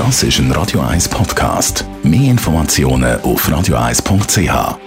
Das 0.00 0.22
ist 0.22 0.38
ein 0.38 0.50
Radio 0.52 0.80
1 0.80 1.10
Podcast. 1.10 1.84
Mehr 2.02 2.30
Informationen 2.30 3.20
auf 3.20 3.46
radio1.ch. 3.46 4.78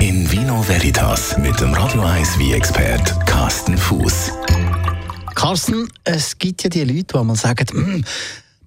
In 0.00 0.28
Vino 0.28 0.66
Veritas 0.66 1.38
mit 1.38 1.60
dem 1.60 1.72
Radio 1.74 2.02
1 2.02 2.40
wie 2.40 2.54
expert 2.54 3.14
Carsten 3.24 3.78
Fuß. 3.78 4.32
Carsten, 5.36 5.88
es 6.02 6.36
gibt 6.36 6.64
ja 6.64 6.70
die 6.70 6.82
Leute, 6.82 7.16
die 7.16 7.24
mal 7.24 7.36
sagen, 7.36 7.66
«Mm, 7.72 8.04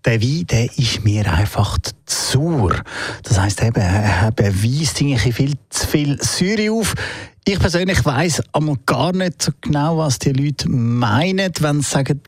der 0.06 0.22
Wein, 0.22 0.48
der 0.48 0.78
ist 0.78 1.04
mir 1.04 1.30
einfach 1.30 1.78
zu 2.06 2.40
sauer. 2.40 2.84
Das 3.24 3.38
heisst 3.38 3.62
eben, 3.62 3.82
er 3.82 4.32
beweist 4.32 5.00
viel 5.00 5.58
zu 5.70 5.88
viel 5.88 6.18
Säure 6.24 6.72
auf. 6.72 6.94
Ich 7.46 7.60
persönlich 7.60 8.06
weiss 8.06 8.42
gar 8.86 9.12
nicht 9.12 9.42
so 9.42 9.52
genau, 9.60 9.98
was 9.98 10.20
die 10.20 10.32
Leute 10.32 10.70
meinen, 10.70 11.52
wenn 11.60 11.82
sie 11.82 11.90
sagen, 11.90 12.22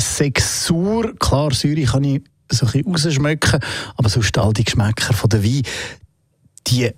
sauer. 0.00 1.14
Klar, 1.18 1.52
Säure 1.54 1.82
kann 1.84 2.04
ich 2.04 2.22
so 2.50 2.66
ein 2.66 2.84
bisschen 2.84 3.10
rausschmecken, 3.10 3.60
aber 3.96 4.08
sonst 4.08 4.36
all 4.38 4.52
die 4.52 4.64
Geschmäcker 4.64 5.14
von 5.14 5.30
der 5.30 5.42
Wein, 5.44 5.62
die, 6.66 6.90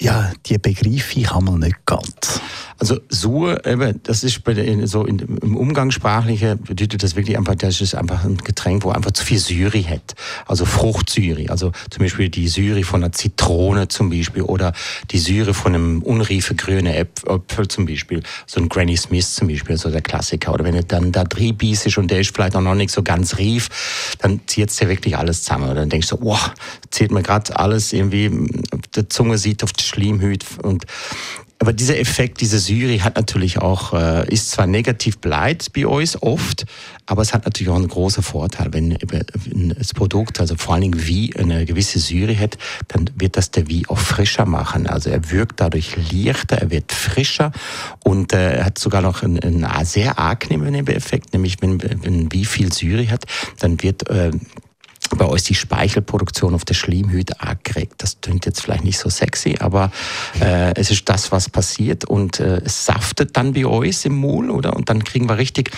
ja, 0.00 0.32
die 0.46 0.58
begreife 0.58 1.20
ich 1.20 1.30
einmal 1.30 1.58
nicht 1.58 1.86
ganz. 1.86 2.40
Also 2.78 2.98
Sur, 3.08 3.64
eben, 3.64 4.00
das 4.02 4.24
ist 4.24 4.42
bei 4.42 4.54
so 4.86 5.04
in, 5.04 5.18
im 5.18 5.56
Umgangssprachlichen 5.56 6.60
bedeutet 6.60 7.02
das 7.02 7.14
wirklich 7.14 7.38
einfach, 7.38 7.54
das 7.54 7.80
ist 7.80 7.94
einfach 7.94 8.24
ein 8.24 8.36
Getränk, 8.38 8.84
wo 8.84 8.90
einfach 8.90 9.12
zu 9.12 9.24
viel 9.24 9.38
Syri 9.38 9.84
hat. 9.84 10.14
Also 10.46 10.64
Fruchtsyri. 10.64 11.48
Also 11.48 11.70
zum 11.90 12.02
Beispiel 12.02 12.28
die 12.28 12.48
Syri 12.48 12.82
von 12.82 13.02
einer 13.02 13.12
Zitrone 13.12 13.88
zum 13.88 14.10
Beispiel 14.10 14.42
oder 14.42 14.72
die 15.12 15.18
Syri 15.18 15.54
von 15.54 15.74
einem 15.74 16.02
unreife 16.02 16.56
grünen 16.56 16.92
Äpfel 16.92 17.68
zum 17.68 17.86
Beispiel. 17.86 18.22
So 18.46 18.60
ein 18.60 18.68
Granny 18.68 18.96
Smith 18.96 19.34
zum 19.34 19.48
Beispiel, 19.48 19.76
so 19.76 19.90
der 19.90 20.02
Klassiker. 20.02 20.52
Oder 20.52 20.64
wenn 20.64 20.74
er 20.74 20.82
dann 20.82 21.12
da 21.12 21.24
drin 21.24 21.56
ist 21.60 21.96
und 21.96 22.10
der 22.10 22.20
ist 22.20 22.34
vielleicht 22.34 22.56
auch 22.56 22.60
noch 22.60 22.74
nicht 22.74 22.90
so 22.90 23.02
ganz 23.02 23.38
rief, 23.38 24.16
dann 24.18 24.40
zieht 24.46 24.70
es 24.70 24.80
ja 24.80 24.88
wirklich 24.88 25.16
alles 25.16 25.44
zusammen. 25.44 25.70
Oder 25.70 25.80
dann 25.80 25.90
denkst 25.90 26.08
du, 26.08 26.18
wow, 26.20 26.50
zieht 26.90 27.12
mir 27.12 27.22
gerade 27.22 27.56
alles 27.56 27.92
irgendwie, 27.92 28.30
die 28.96 29.08
Zunge 29.08 29.38
sieht 29.38 29.62
auf 29.62 29.72
die 29.72 29.84
Schleimhüte 29.84 30.46
und 30.62 30.86
aber 31.60 31.72
dieser 31.72 31.98
Effekt, 31.98 32.40
diese 32.40 32.58
Syri 32.58 32.98
hat 32.98 33.16
natürlich 33.16 33.58
auch, 33.58 33.94
äh, 33.94 34.28
ist 34.30 34.50
zwar 34.50 34.66
negativ 34.66 35.18
bleibt 35.18 35.72
bei 35.72 35.86
uns 35.86 36.20
oft, 36.20 36.66
aber 37.06 37.22
es 37.22 37.32
hat 37.32 37.44
natürlich 37.44 37.70
auch 37.70 37.76
einen 37.76 37.88
großen 37.88 38.22
Vorteil. 38.22 38.72
Wenn, 38.72 38.98
wenn 39.00 39.74
das 39.78 39.94
Produkt, 39.94 40.40
also 40.40 40.56
vor 40.56 40.74
allen 40.74 40.82
Dingen 40.82 41.06
wie 41.06 41.34
eine 41.36 41.64
gewisse 41.64 42.00
Syri 42.00 42.36
hat, 42.36 42.58
dann 42.88 43.08
wird 43.14 43.36
das 43.36 43.50
der 43.50 43.68
wie 43.68 43.86
auch 43.88 43.98
frischer 43.98 44.46
machen. 44.46 44.86
Also 44.86 45.10
er 45.10 45.30
wirkt 45.30 45.60
dadurch 45.60 45.96
leichter, 46.12 46.56
er 46.56 46.70
wird 46.70 46.92
frischer 46.92 47.52
und 48.02 48.32
äh, 48.32 48.62
hat 48.62 48.78
sogar 48.78 49.00
noch 49.00 49.22
einen, 49.22 49.38
einen 49.38 49.84
sehr 49.86 50.18
angenehmen 50.18 50.86
Effekt, 50.88 51.32
nämlich 51.32 51.62
wenn, 51.62 51.80
wenn 51.82 52.32
wie 52.32 52.44
viel 52.44 52.72
Syri 52.72 53.06
hat, 53.06 53.24
dann 53.60 53.82
wird 53.82 54.10
äh, 54.10 54.32
bei 55.16 55.24
uns 55.24 55.44
die 55.44 55.54
Speichelproduktion 55.54 56.54
auf 56.54 56.64
der 56.64 56.74
Schleimhüte 56.74 57.40
angeregt. 57.40 57.94
Das 57.98 58.18
klingt 58.20 58.46
jetzt 58.46 58.60
vielleicht 58.60 58.84
nicht 58.84 58.98
so 58.98 59.08
sexy, 59.08 59.56
aber 59.60 59.90
äh, 60.40 60.74
es 60.74 60.90
ist 60.90 61.08
das, 61.08 61.32
was 61.32 61.48
passiert 61.48 62.04
und 62.04 62.40
äh, 62.40 62.60
es 62.64 62.84
saftet 62.84 63.36
dann 63.36 63.52
bei 63.52 63.66
uns 63.66 64.04
im 64.04 64.16
Mund, 64.16 64.50
oder? 64.50 64.74
Und 64.74 64.88
dann 64.88 65.04
kriegen 65.04 65.28
wir 65.28 65.38
richtig, 65.38 65.70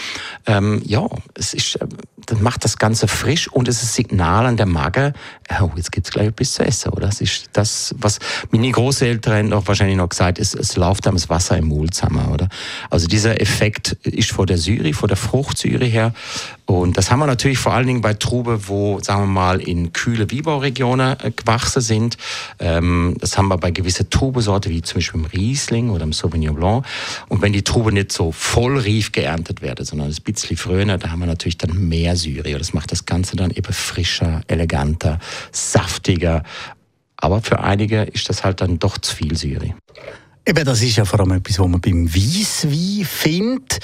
ähm, 0.47 0.83
ja, 0.85 1.07
es 1.35 1.55
ist, 1.55 1.77
äh, 1.77 1.87
dann 2.27 2.43
macht 2.43 2.65
das 2.65 2.79
Ganze 2.79 3.09
frisch 3.09 3.49
und 3.49 3.69
es 3.69 3.83
ist 3.83 3.91
ein 3.91 4.05
Signal 4.05 4.47
an 4.47 4.57
der 4.57 4.67
Magen, 4.67 5.13
oh, 5.61 5.71
jetzt 5.77 5.93
gibt's 5.93 6.11
gleich 6.11 6.29
etwas 6.29 6.55
zu 6.55 6.65
essen, 6.65 6.91
oder? 6.91 7.07
Das 7.07 7.21
ist 7.21 7.51
das, 7.53 7.95
was 7.99 8.19
meine 8.51 8.71
Großeltern 8.71 9.53
auch 9.53 9.67
wahrscheinlich 9.67 9.97
noch 9.97 10.09
gesagt 10.09 10.39
es, 10.39 10.55
es 10.55 10.77
läuft 10.77 11.07
das 11.07 11.29
Wasser 11.29 11.57
im 11.57 11.67
Mund 11.67 11.95
zusammen, 11.95 12.27
oder? 12.33 12.49
Also 12.91 13.07
dieser 13.07 13.41
Effekt 13.41 13.93
ist 14.03 14.33
vor 14.33 14.47
der 14.47 14.59
Syri, 14.59 14.93
vor 14.93 15.09
der 15.09 15.17
Fruchtsyre 15.17 15.85
her 15.85 16.13
und 16.67 16.99
das 16.99 17.13
haben 17.13 17.21
wir 17.21 17.27
natürlich 17.27 17.59
vor 17.59 17.75
allen 17.75 17.87
Dingen 17.87 18.01
bei 18.01 18.15
Trube, 18.15 18.67
wo, 18.67 18.99
sagen 19.01 19.23
wir 19.23 19.27
mal, 19.27 19.61
in 19.61 19.93
kühle 19.93 20.29
Wieberregionen 20.31 21.17
äh, 21.21 21.31
gewachsen 21.31 21.81
sind. 21.81 22.17
Ähm, 22.59 23.17
das 23.21 23.39
haben 23.39 23.47
wir 23.47 23.57
bei 23.57 23.71
gewissen 23.71 24.11
Trubesorten, 24.11 24.73
wie 24.73 24.83
zum 24.83 24.97
Beispiel 24.97 25.21
im 25.21 25.27
Riesling 25.27 25.91
oder 25.91 26.03
im 26.03 26.13
Sauvignon 26.13 26.57
Blanc. 26.57 26.85
Und 27.29 27.41
wenn 27.41 27.53
die 27.53 27.63
Trube 27.63 27.93
nicht 27.93 28.11
so 28.11 28.33
voll 28.33 28.79
rief 28.79 29.13
geerntet 29.13 29.63
werden, 29.63 29.87
sondern 29.87 30.09
ein 30.09 30.17
bisschen 30.25 30.57
früher, 30.57 30.85
da 30.99 31.09
haben 31.09 31.21
wir 31.21 31.27
natürlich 31.27 31.57
dann 31.57 31.89
mehr 31.89 32.17
Syre. 32.17 32.59
Das 32.59 32.75
macht 32.75 32.91
das 32.91 33.07
Ganze 33.07 33.37
dann 33.37 33.53
eben 33.53 33.73
frischer, 33.73 34.41
eleganter, 34.49 35.21
saftiger. 35.53 36.43
Aber 37.17 37.43
für 37.43 37.61
einige 37.61 38.03
ist 38.03 38.29
das 38.29 38.43
halt 38.43 38.61
dann 38.61 38.81
doch 38.81 38.99
zu 38.99 39.15
viel 39.15 39.37
Syre. 39.37 39.77
Eben, 40.45 40.65
das 40.65 40.83
ist 40.83 40.97
ja 40.97 41.05
vor 41.05 41.21
allem 41.21 41.33
etwas, 41.33 41.61
was 41.61 41.69
man 41.69 41.81
beim 41.81 42.13
Weisswein 42.13 43.05
findet 43.05 43.79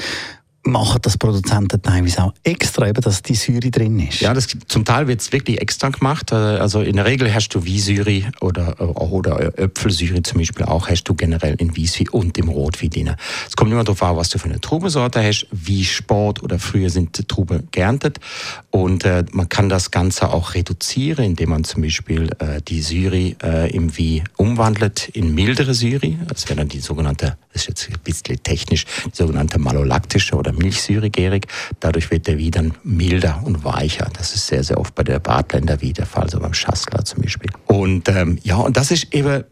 machen 0.65 1.00
das 1.03 1.19
Produzenten 1.19 1.83
teilweise 1.83 2.25
auch 2.25 2.34
extra, 2.45 2.89
eben, 2.89 3.00
dass 3.00 3.23
die 3.23 3.34
Säure 3.34 3.71
drin 3.71 3.99
ist. 3.99 4.21
Ja, 4.21 4.33
das, 4.33 4.47
zum 4.69 4.84
Teil 4.84 5.09
wird 5.09 5.21
es 5.21 5.33
wirklich 5.33 5.61
extra 5.61 5.89
gemacht. 5.89 6.31
Äh, 6.33 6.34
also 6.34 6.81
in 6.81 6.97
der 6.97 7.05
Regel 7.05 7.33
hast 7.34 7.49
du 7.50 7.65
Wiesäure 7.65 8.31
oder, 8.41 8.77
äh, 8.78 8.84
oder 8.84 9.59
Äpfelsäure 9.59 10.23
zum 10.23 10.39
Beispiel 10.39 10.65
auch, 10.65 10.89
hast 10.89 11.05
du 11.05 11.15
generell 11.15 11.56
in 11.59 11.75
Wieswein 11.77 12.09
und 12.11 12.39
im 12.39 12.49
Rotwein 12.49 12.91
drin. 12.91 13.15
Es 13.47 13.56
kommt 13.56 13.73
immer 13.73 13.84
darauf 13.84 14.03
an, 14.03 14.17
was 14.17 14.28
du 14.28 14.39
für 14.39 14.49
eine 14.49 14.61
Trubensorte 14.61 15.23
hast, 15.23 15.47
wie 15.50 15.84
spät 15.84 16.43
oder 16.43 16.59
früher 16.59 16.91
sind 16.91 17.19
die 17.19 17.25
Trauben 17.25 17.69
geerntet. 17.73 18.21
Und 18.71 19.05
äh, 19.05 19.25
man 19.33 19.49
kann 19.49 19.69
das 19.69 19.91
Ganze 19.91 20.31
auch 20.31 20.55
reduzieren, 20.55 21.25
indem 21.25 21.50
man 21.50 21.65
zum 21.65 21.83
Beispiel 21.83 22.31
äh, 22.39 22.62
die 22.62 22.83
Säure 22.83 23.34
äh, 23.43 23.75
im 23.75 23.97
Wein 23.99 24.29
umwandelt 24.37 25.09
in 25.09 25.34
mildere 25.34 25.75
Säure. 25.75 26.15
Das 26.29 26.49
wäre 26.49 26.59
dann 26.59 26.69
die 26.69 26.81
sogenannte, 26.81 27.37
das 27.53 27.62
ist 27.62 27.69
jetzt 27.69 27.89
ein 27.89 28.00
bisschen 28.05 28.43
technisch, 28.43 28.87
die 29.06 29.17
sogenannte 29.17 29.59
malolaktische 29.59 30.37
oder 30.37 30.52
milchsäuregärig. 30.53 31.47
Dadurch 31.81 32.11
wird 32.11 32.27
der 32.27 32.39
Wein 32.39 32.51
dann 32.51 32.75
milder 32.85 33.43
und 33.45 33.65
weicher. 33.65 34.09
Das 34.17 34.35
ist 34.35 34.47
sehr, 34.47 34.63
sehr 34.63 34.79
oft 34.79 34.95
bei 34.95 35.03
der 35.03 35.19
Bartländer 35.19 35.81
wie 35.81 35.93
der 35.93 36.07
Fall, 36.07 36.29
so 36.29 36.39
beim 36.41 36.55
Schassler 36.55 37.05
zum 37.05 37.23
Beispiel. 37.23 37.51
Und 37.67 38.09
ähm, 38.09 38.39
ja, 38.43 38.57
und 38.57 38.77
das 38.77 38.91
ist 38.91 39.12
eben 39.15 39.45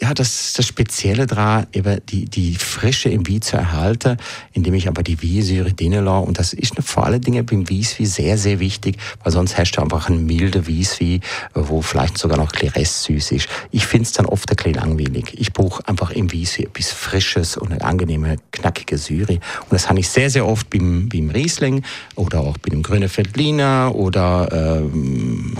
ja, 0.00 0.14
das, 0.14 0.52
das 0.54 0.66
Spezielle 0.66 1.26
daran, 1.26 1.66
eben 1.72 2.00
die, 2.06 2.26
die 2.26 2.54
Frische 2.54 3.08
im 3.08 3.26
Wein 3.28 3.42
zu 3.42 3.56
erhalten, 3.56 4.16
indem 4.52 4.74
ich 4.74 4.88
aber 4.88 5.02
die 5.02 5.20
Weinsäure 5.22 5.72
drinnen 5.72 6.04
lasse. 6.04 6.26
Und 6.26 6.38
das 6.38 6.52
ist 6.52 6.74
vor 6.80 7.06
allen 7.06 7.20
Dingen 7.20 7.44
beim 7.44 7.68
Weißwein 7.68 8.06
sehr, 8.06 8.38
sehr 8.38 8.60
wichtig, 8.60 8.96
weil 9.22 9.32
sonst 9.32 9.58
hast 9.58 9.72
du 9.72 9.82
einfach 9.82 10.08
einen 10.08 10.26
milden 10.26 10.66
Weißwein, 10.68 11.20
wo 11.54 11.82
vielleicht 11.82 12.18
sogar 12.18 12.38
noch 12.38 12.52
ein 12.52 12.70
bisschen 12.72 13.18
süß 13.18 13.32
ist. 13.32 13.48
Ich 13.70 13.86
finde 13.86 14.04
es 14.04 14.12
dann 14.12 14.26
oft 14.26 14.50
ein 14.50 14.56
bisschen 14.56 14.74
langweilig. 14.74 15.34
Ich 15.38 15.52
brauche 15.52 15.86
einfach 15.88 16.10
im 16.10 16.32
Weißwein 16.32 16.66
etwas 16.66 16.92
Frisches 16.92 17.56
und 17.56 17.72
eine 17.72 17.82
angenehme, 17.82 18.36
knackige 18.52 18.98
Säure. 18.98 19.34
Und 19.34 19.72
das 19.72 19.88
habe 19.88 19.98
ich 20.00 20.08
sehr, 20.08 20.30
sehr 20.30 20.46
oft 20.46 20.70
beim, 20.70 21.08
beim 21.08 21.30
Riesling 21.30 21.82
oder 22.14 22.40
auch 22.40 22.58
bei 22.58 22.70
dem 22.70 22.82
Grünen 22.82 23.10
Veltliner 23.14 23.92
oder 23.94 24.48
ähm, 24.52 25.54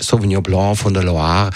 Sauvignon 0.00 0.42
Blanc 0.42 0.78
von 0.78 0.94
der 0.94 1.04
Loire. 1.04 1.50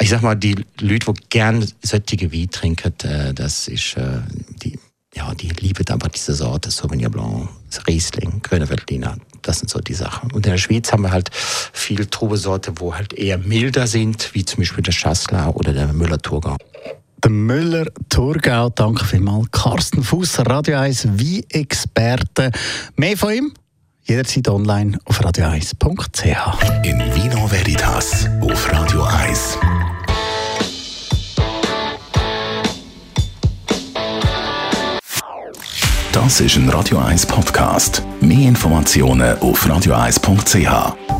Ich 0.00 0.10
sag 0.10 0.22
mal, 0.22 0.34
die 0.34 0.54
Leute, 0.80 1.12
die 1.12 1.28
gerne 1.28 1.66
solche 1.82 2.32
Wein 2.32 2.50
trinken, 2.50 2.94
äh, 3.02 3.34
das 3.34 3.68
ist 3.68 3.96
äh, 3.96 4.20
die, 4.62 4.78
ja, 5.14 5.34
die 5.34 5.48
lieben 5.48 5.86
einfach 5.88 6.08
diese 6.08 6.34
Sorte 6.34 6.70
Sauvignon 6.70 7.10
Blanc, 7.10 7.48
Riesling, 7.86 8.40
Grüne 8.42 8.68
Veltliner. 8.68 9.16
Das 9.42 9.60
sind 9.60 9.70
so 9.70 9.78
die 9.80 9.94
Sachen. 9.94 10.30
Und 10.32 10.46
in 10.46 10.52
der 10.52 10.58
Schweiz 10.58 10.92
haben 10.92 11.02
wir 11.02 11.10
halt 11.10 11.30
viel 11.32 12.06
Trubesorte, 12.06 12.72
wo 12.76 12.94
halt 12.94 13.12
eher 13.12 13.38
milder 13.38 13.86
sind, 13.86 14.34
wie 14.34 14.44
zum 14.44 14.58
Beispiel 14.58 14.82
der 14.82 14.92
Schassler 14.92 15.54
oder 15.54 15.72
der 15.72 15.92
Müller-Thurgau. 15.92 16.56
Der 17.22 17.30
Müller-Thurgau, 17.30 18.70
danke 18.70 19.04
vielmals. 19.04 19.50
Carsten 19.50 20.02
Fuß, 20.02 20.40
Radio 20.46 20.78
1 20.78 21.08
Wie-Experte. 21.12 22.50
Mehr 22.96 23.16
von 23.16 23.32
ihm 23.32 23.52
jederzeit 24.06 24.48
online 24.48 24.98
auf 25.04 25.20
radio1.ch. 25.20 26.84
In 26.84 26.98
Vino 27.14 27.50
Veritas 27.50 28.28
auf 28.40 28.72
Radio 28.72 29.02
1. 29.02 29.58
Das 36.12 36.40
ist 36.40 36.56
ein 36.56 36.68
Radio 36.70 36.98
1 36.98 37.26
Podcast. 37.26 38.02
Mehr 38.20 38.48
Informationen 38.48 39.38
auf 39.40 39.66
radio1.ch. 39.66 41.15